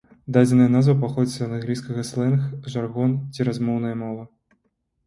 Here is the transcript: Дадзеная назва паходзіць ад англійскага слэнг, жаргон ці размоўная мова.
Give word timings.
Дадзеная 0.35 0.69
назва 0.75 0.95
паходзіць 1.03 1.45
ад 1.49 1.53
англійскага 1.59 2.07
слэнг, 2.11 2.49
жаргон 2.77 3.15
ці 3.35 3.41
размоўная 3.51 3.95
мова. 4.03 4.29